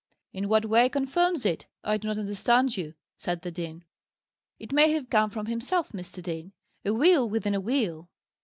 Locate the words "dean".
3.51-3.85, 6.23-6.53